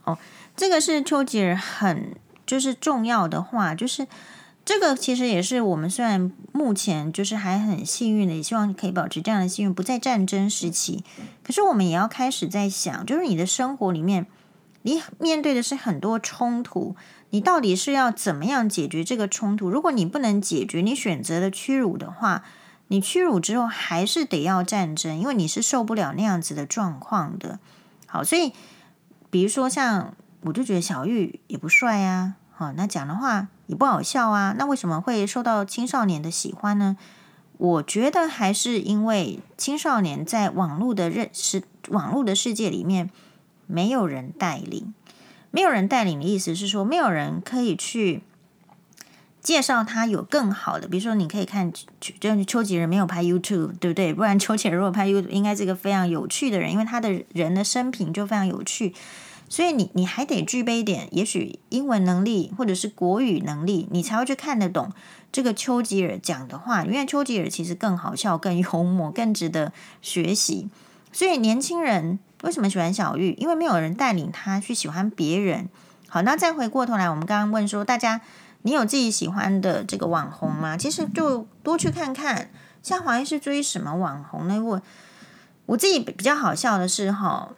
[0.04, 0.20] 哦，
[0.56, 4.06] 这个是丘吉尔很就是重要的话，就是
[4.66, 11.04] 这个其实也是我们虽然目前就是还很幸运的，也希望可以保持这样的幸运，不在战争时期。
[11.44, 14.26] 可是我们也要开始在想，就是你的生活里面，
[14.82, 16.96] 你面对的是很多冲突。
[17.30, 19.70] 你到底是要怎么样解决这个冲突？
[19.70, 22.44] 如果你不能解决，你选择了屈辱的话，
[22.88, 27.60] 你屈辱之后还是得要战争，因为你是受不了那样子的状况的。
[28.08, 28.54] 好，所以
[29.30, 36.98] 比如说像我就觉得小玉也不帅呀，好，那讲的话也不好笑啊，那为什么会受到青少年的喜欢呢？
[37.58, 43.10] 我觉得还是因为青少年在网络的认识、网络的世界里面，
[43.66, 44.94] 没有人带领，
[45.52, 48.22] 没有人带领的意思是说，没有人可以去
[49.42, 50.88] 介绍他有更好的。
[50.88, 54.14] 比如说，你可以看，就是丘吉尔没有拍 YouTube，对不对？
[54.14, 58.94] 不然丘吉尔如果拍 YouTube，应该是一个非常有趣的人，因为他的人的生平就非常有趣。
[59.48, 64.92] 所以你你还得具备一点，也许英文能力或者是国语能力，你才会去看得懂
[65.32, 66.84] 这个丘吉尔讲的话。
[66.84, 70.68] 因为丘吉尔其实更好笑、更幽默、更值得学习。
[71.12, 73.34] 所以年轻人为什么喜欢小玉？
[73.34, 75.70] 因为没有人带领他去喜欢别人。
[76.10, 78.22] 好，那再回过头来，我们刚刚问说，大家
[78.64, 80.76] 你有自己喜欢的这个网红吗？
[80.76, 82.50] 其实就多去看看。
[82.82, 84.60] 像黄医师追什么网红呢？
[84.60, 84.82] 我
[85.68, 87.52] 我自己比较好笑的是哈。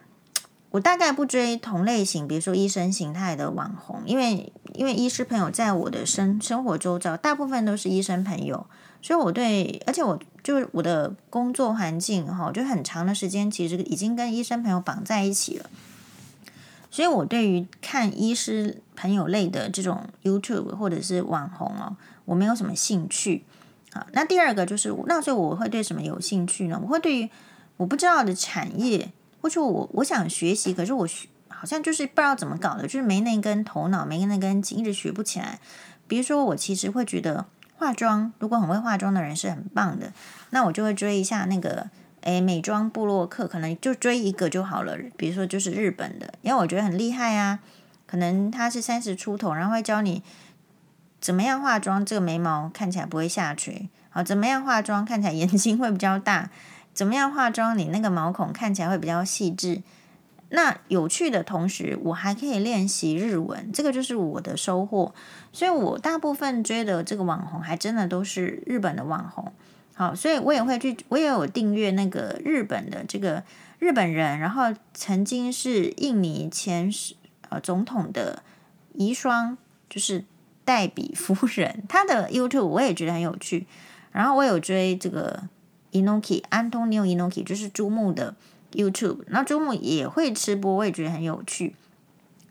[0.70, 8.66] 我大概不追同类型，比如说医生形态的网红，因为因为医师朋友在我的生生活周遭，大部分都是医生朋友，
[9.00, 15.70] 所以我对，而且我就是我的工作环境哈，就很长的时间其实已经跟医生朋友绑在一起了，
[16.90, 23.44] 所以我对于看医师朋友类的这种 YouTube 或者是网红哦，我没有什么兴趣。
[23.90, 26.78] 好，那第二个就是，那所以我会对什么有兴趣呢？
[26.82, 27.30] 我会对于
[27.78, 29.10] 我不知道的产业。
[29.48, 35.58] 或者我我想学习，可是我学好像就是不知道怎么搞的，就是没那根头脑，没那根筋，一直学不起来。
[36.06, 37.46] 比如说，我其实会觉得
[37.78, 40.12] 化妆，如果很会化妆的人是很棒的，
[40.50, 41.88] 那我就会追一下那个
[42.20, 44.98] 诶美妆部落客，可能就追一个就好了。
[45.16, 47.60] 比如说就是日本的，因为我觉得很厉害啊，
[48.06, 50.22] 可能他是三十出头，然后会教你
[51.18, 56.50] 怎么样化妆，这个眉毛看起来不会下垂，好，怎么样化妆看起来眼睛会比较大。
[56.98, 57.78] 怎么样化妆？
[57.78, 59.82] 你那个毛孔看起来会比较细致。
[60.48, 65.14] 那有趣的同时，我还可以练习日文，这个就是我的收获。
[65.52, 69.52] 所以我大部分追的这个网红，还真的都是日本的网红。
[69.94, 73.44] 好，所以我也会去，我也有订阅那个日本的这个
[73.78, 76.90] 日本人，然后曾经是印尼前
[77.48, 78.42] 呃总统的
[78.94, 79.56] 遗孀，
[79.88, 80.24] 就是
[80.64, 83.68] 黛比夫人，她的 YouTube 我也觉得很有趣。
[84.10, 85.44] 然后我有追这个。
[85.92, 88.34] Inoki 安东尼奥 Inoki 就是朱木的
[88.72, 91.74] YouTube，那朱木也会吃播，我也觉得很有趣。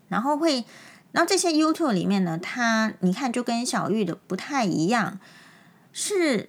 [0.08, 0.64] 然后会，
[1.12, 5.20] 然后这些 YouTube 里面呢，他你看就跟小玉的不太一样，
[5.92, 6.48] 是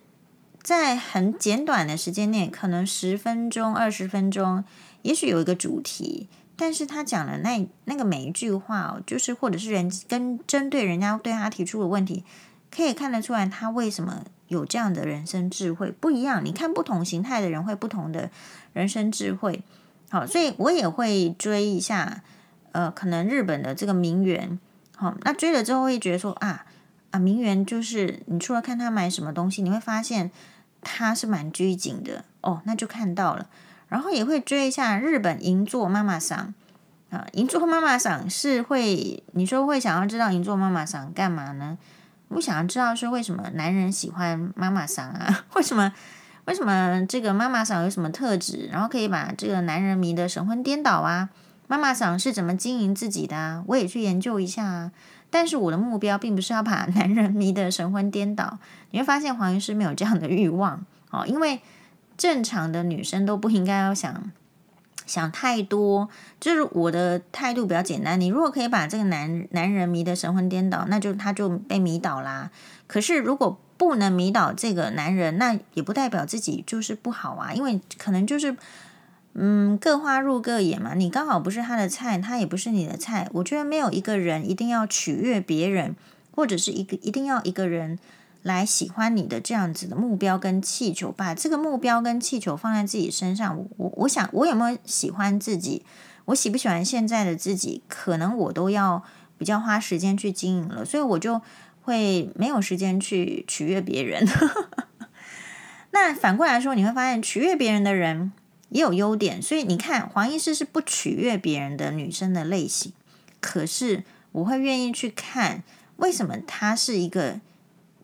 [0.62, 4.64] 在很简短的时间内，可能十分钟、二十分钟，
[5.02, 12.24] 也许有一个主题，但是他讲的那那个每一句话哦，就是或者是人跟针对人家对他提出的问题，
[12.70, 14.24] 可以看得出来他为什么。
[14.50, 18.32] 有这样的人生智慧不一样，你看不同形态的人会不同的
[18.74, 19.62] 人生智慧。
[20.10, 22.24] 好，所以我也会追一下，
[22.72, 24.58] 呃，可能日本的这个名媛。
[24.96, 26.66] 好，那追了之后会觉得说啊
[27.12, 30.32] 啊，名媛就是你除了看他买什么东西，你会发现
[30.82, 33.48] 他是蛮拘谨的哦，那就看到了。
[33.88, 36.56] 然后也会追一下日本银座妈妈桑
[37.12, 41.78] 啊，银座妈妈桑是会你说会想要知道银座妈妈桑干嘛呢？
[42.30, 45.46] 我想要知道是为什么男人喜欢妈妈桑啊？
[45.56, 45.94] 为什么？
[46.46, 48.70] 为什么这个妈妈桑有什么特质？
[48.72, 51.30] 然后可以把这个男人迷得神魂颠倒啊？
[51.68, 53.64] 妈妈桑是怎么经营自己的啊？
[53.68, 54.92] 我也去研究一下啊。
[55.30, 58.58] 但是我的目标并不是要把 男人迷得神魂颠倒。
[58.90, 61.62] 你会发现黄医师没有这样的欲望哦，因为
[62.18, 64.32] 正常的女生都不应该要想。
[65.10, 66.08] 想太多，
[66.40, 68.22] 就是我的态度比较简单。
[68.22, 72.52] 你如果可以把这个男男人迷得神魂颠倒，那就他就被迷倒啦。
[72.86, 77.52] 可是如果不能迷倒这个男人，那也不代表自己就是不好啊。
[77.52, 78.56] 因为可能就是，
[79.34, 80.94] 嗯，各花入各眼嘛。
[80.94, 83.28] 你刚好不是他的菜，他也不是你的菜。
[83.34, 85.96] 我觉得没有一个人一定要取悦别人，
[86.36, 87.98] 或者是一个一定要一个人。
[88.42, 93.66] 来喜欢你的这样子的目标跟气球，把这个目标跟气球放在自己身上。
[93.76, 95.86] 我我想，我有没有喜欢自己？
[96.26, 97.84] 我喜不喜欢现在的自己？
[97.90, 99.04] 可能我都要
[99.38, 101.42] 比较花时间去经营了，所以我就
[101.82, 104.26] 会没有时间去取悦别人。
[105.92, 108.32] 那反过来说，你会发现取悦别人的人
[108.70, 109.42] 也有优点。
[109.42, 112.94] 所以你看，黄医师是不取悦别人的女生的类型，
[113.42, 115.64] 可是我会愿意去看
[115.98, 117.42] 为什么她是一个。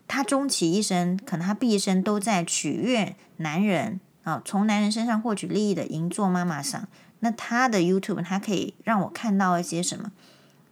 [0.08, 6.86] 他终其一生，可能他毕生都在取悦男人啊，从男人身上获取利益的银座妈妈桑。
[7.20, 10.12] 那他的 YouTube，他可以让我看到一些什么？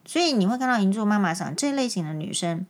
[0.05, 2.67] 所以你会看到银座妈妈桑这类型的女生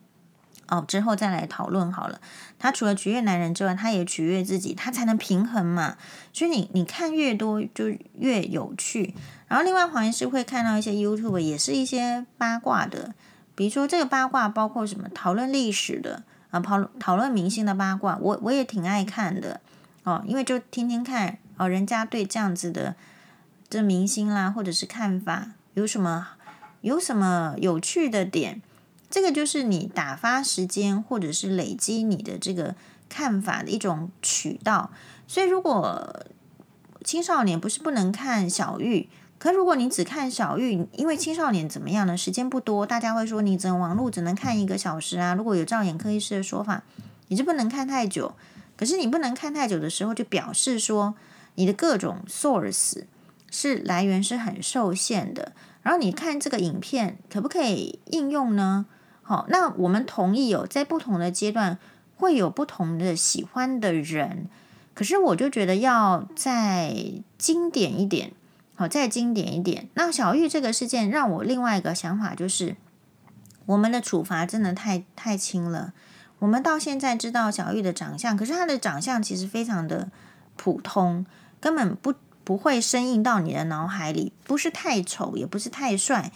[0.69, 2.21] 哦，之后再来讨论好了。
[2.59, 5.97] 她除了取悦男人之外，她也取悦自己，她才能平衡嘛。
[6.33, 7.89] 所以你你看越多就
[8.19, 9.15] 越有趣。
[9.49, 13.13] 然后另外黄医师会看到一些 YouTube，也是一些八卦的，
[13.55, 15.09] 比如说这个八卦包括什么？
[15.11, 16.23] 讨论历史的。
[16.55, 19.61] 啊，讨论讨论明星的八卦，我我也挺爱看的
[20.05, 22.95] 哦，因为就听听看哦，人家对这样子的
[23.69, 26.29] 这明星啦，或者是看法有什么
[26.83, 28.63] 有什么有趣的点，
[29.11, 32.77] 这个就是你打发时间或者是累积你的这个
[33.09, 34.93] 看法的一种渠道。
[35.27, 36.25] 所以，如果
[37.03, 39.09] 青少年不是不能看小玉。
[39.45, 42.17] 可如果你只看小玉，因为青少年怎么样呢？
[42.17, 45.35] 时间不多，大家会说你整网络只能看一个小时啊。
[45.35, 46.83] 如果有照眼科医师的说法，
[47.29, 48.35] 你就不能看太久。
[48.75, 51.15] 可是你不能看太久的时候，就表示说
[51.57, 53.05] 你的各种 source
[53.51, 55.53] 是来源是很受限的。
[55.83, 58.87] 然后你看这个影片可不可以应用呢？
[59.21, 61.79] 好，那我们同意哦，在不同的阶段
[62.17, 64.47] 会有不同的喜欢的人。
[64.95, 66.97] 可是我就觉得要再
[67.37, 68.33] 经典一点。
[68.77, 69.89] 好，再经典一点。
[69.95, 72.77] 那小玉这个事件让我另外一个想法就是，
[73.67, 75.93] 我们的处罚真的太太轻了。
[76.41, 80.11] 我们到现在知道小玉的长相，可是她的长相其实非常的
[80.57, 81.25] 普通，
[81.61, 84.33] 根本不不会深印到你的脑海里。
[84.45, 86.33] 不是太丑，也不是太帅，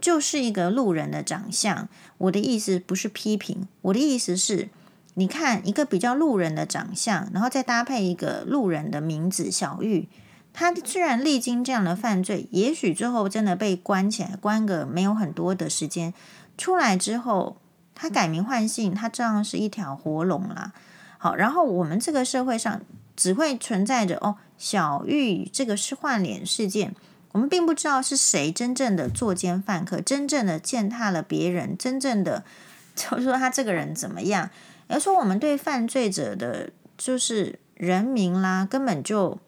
[0.00, 1.88] 就是一个路人的长相。
[2.16, 4.70] 我的意思不是批评，我的意思是，
[5.14, 10.08] 你看一个比较路人的长相，然后再搭配一个路人的名字小玉。
[10.58, 16.14] 他虽然历经这样的犯罪，也许最后真的被关起来，关个没有很多的时间，
[16.56, 17.58] 出来之后，
[17.94, 20.72] 他改名换姓，他照样是一条活龙啦。
[21.18, 22.80] 好，然后我们这个社会上
[23.14, 26.94] 只会存在着哦，小玉这个是换脸事件，
[27.32, 32.42] 我们并不知道是谁真正的作奸犯科，真正的践踏了别人，真正的
[32.96, 34.48] 就说他这个人怎么样？
[34.88, 39.38] 而说我们对犯罪者的就是人名啦，根本就。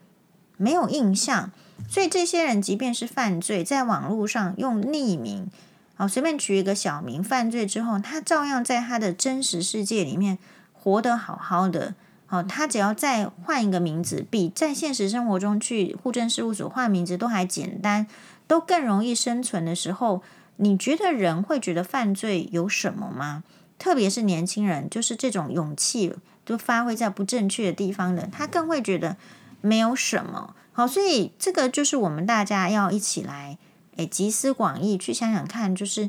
[0.58, 1.50] 没有印象，
[1.88, 5.48] 所以这些人即便是犯罪，在网络上用匿名，
[5.96, 10.36] 啊，随便取一个小名，犯罪之后，他照样在他的真实世界里面
[10.72, 11.94] 活得好好的。
[12.26, 18.06] 好，他只要再换一个名字，比在现实生活中去户政事务所换名字都还简单，
[18.46, 20.22] 都更容易生存的时候，
[20.56, 23.44] 你觉得人会觉得犯罪有什么吗？
[23.78, 26.12] 特别是年轻人，就是这种勇气
[26.44, 29.16] 都发挥在不正确的地方的，他更会觉得。
[29.60, 33.58] 没有什么好，所以这个就是我们大家要一起来，
[33.96, 36.08] 诶，集思广益去想想看，就是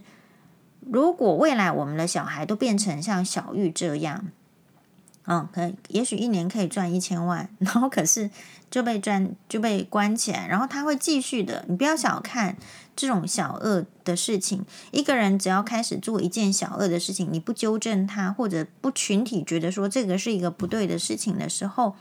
[0.81, 4.27] 如果未来我们的小孩都变成像小玉这样，
[5.25, 8.29] 嗯，可也许一年可以赚一千万， 然后可是
[8.69, 11.65] 就被赚就被关起来，然后他会继续的。
[11.67, 12.55] 你不要小看
[12.95, 21.95] 这种小恶的事情，一个人只要开始做一件小恶的事情，你不纠正他，或者不群体觉得说这个是一个不对的事情的时候。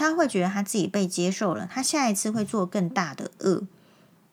[0.00, 3.64] 他会觉得他自己被接受了，他下一次会做更大的恶。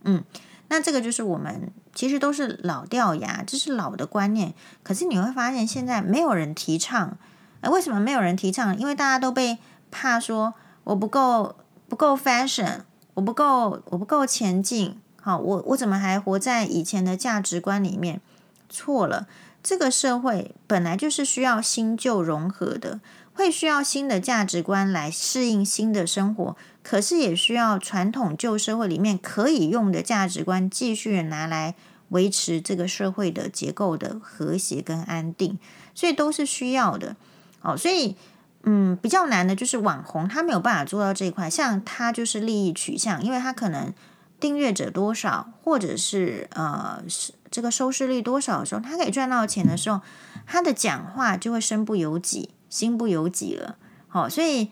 [0.04, 0.24] 嗯，
[0.70, 4.54] 那这个就是我们其实都是老掉牙，这是老的观念。
[4.82, 7.18] 可是你会发现现在没有人提倡。
[7.60, 8.78] 诶，为什么没有人提倡？
[8.78, 9.58] 因为大家都被
[9.92, 10.54] 怕说
[10.86, 11.58] 我不够
[11.90, 12.84] 不够 fashion，
[13.16, 14.98] 我不够我不够前进。
[15.22, 18.22] 好，我我怎么还活在以前的价值观里面？
[18.70, 19.28] 错了，
[19.62, 23.02] 这个社会本来就是需要新旧融合的。
[23.38, 31.76] 会需要新的价值观来适应新的生活，可是也需要传统旧社会里面可以用的价值观继续拿来
[32.10, 35.60] 维持这个社会的结构的和谐跟安定，
[35.94, 37.16] 所以都是需要的。
[37.62, 38.16] 哦，所以
[38.64, 43.94] 嗯，比较难的就是网红，他没有办法做到这一块，像他就是利益取向，因为他可能
[44.40, 50.02] 订阅者多少，或者是呃是这个收视率多少的时候，他可以赚到钱的时候，
[50.48, 52.50] 他的讲话就会身不由己。
[52.70, 54.70] 心不由己了，好，所以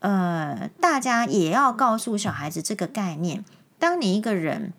[0.00, 3.44] 呃，大家也要告诉小孩子这个概念：
[3.78, 4.72] 当你一个人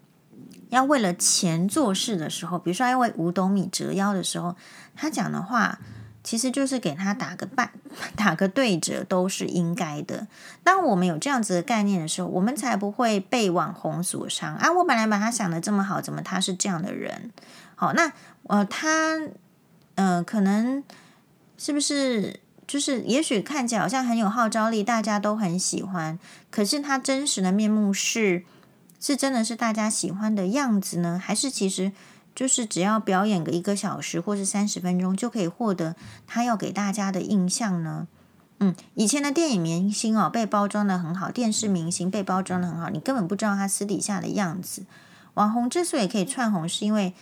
[0.69, 4.55] 要为了钱做事的时候，比如说要为五斗米折腰的时候，
[4.95, 5.79] 他讲的话
[6.23, 7.71] 其实就是给他打个半、
[8.15, 10.27] 打个对折，都是应该的。
[10.63, 14.71] 当我们有这样子的概念的时候，我们才不会被网红所伤啊！
[14.71, 17.31] 我本来把他想的这么好，怎么他是这样的人？
[17.75, 18.11] 好，那
[18.47, 19.19] 呃，他
[19.95, 20.83] 呃，可能
[21.57, 22.39] 是不是？
[22.71, 26.17] 就是，也许看起来好像很有号召力，大家都很喜欢。
[26.49, 28.45] 可是他真实的面目是，
[28.97, 31.19] 是真的是大家喜欢的样子呢？
[31.21, 31.91] 还是其实
[32.33, 38.07] 就是只要表演个一个小时或是三十分钟，就可以获得他要给大家的印象呢？
[38.61, 44.85] 嗯，以前的电影明星哦，被包装得很好，电视明星被包装得很好，你根本不知道他私底下的样子。
[45.33, 47.13] 网红之所以可以窜红，是因为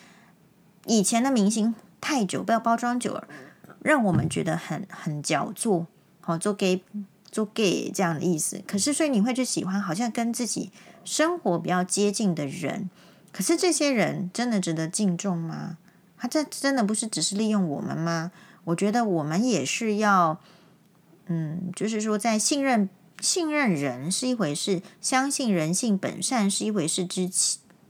[0.86, 3.24] 以前的明星太久被包装久了。
[3.82, 5.88] 让我们觉得很很焦作，
[6.22, 6.84] 好做 gay
[7.32, 8.62] 做 gay 这样的意思。
[8.68, 10.72] 可是，所以你会去喜欢好像跟自己
[11.04, 12.90] 生活比较接近的人。
[13.32, 15.78] 可是，这些人真的值得敬重吗？
[16.18, 18.32] 他这真的不是只是利用我们吗？
[18.66, 20.40] 我觉得我们也是要，
[21.28, 22.90] 嗯，就是说在信任
[23.22, 27.30] 信任人是一回事，相信人性本善是一回事之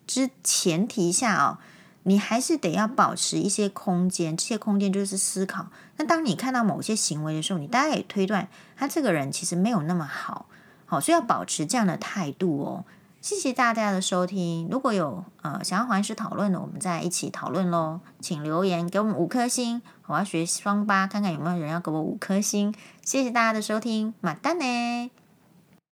[0.06, 1.58] 之前提下哦，
[2.04, 5.68] 你还是得要保持一些空间，这些空间就是思考。
[5.98, 10.46] 那当你看到某些行为的时候，你大概也推断他这个人其实没有那么好，
[10.86, 12.86] 好，所以要保持这样的态度哦。
[13.22, 14.70] 谢谢大家的收听。
[14.72, 18.00] 如果有呃想要黄医师讨论的，我们再一起讨论喽。
[18.22, 22.74] 请留言给我们五颗星，我要学双八，看看有没有人要给我五颗星。
[23.04, 25.19] 谢谢大家的收听，马丹呢。